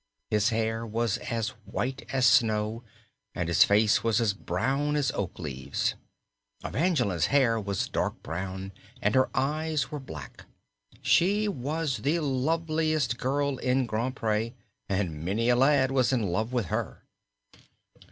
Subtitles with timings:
[0.31, 2.83] His hair was as white as snow
[3.35, 5.93] and his face was as brown as oak leaves.
[6.65, 10.45] Evangeline's hair was dark brown and her eyes were black.
[11.03, 14.53] She was the loveliest girl in Grand Pré
[14.89, 17.03] and many a lad was in love with her.